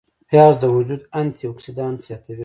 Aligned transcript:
پیاز 0.29 0.53
د 0.59 0.63
وجود 0.75 1.01
انتي 1.19 1.43
اوکسیدانت 1.47 1.99
زیاتوي 2.07 2.39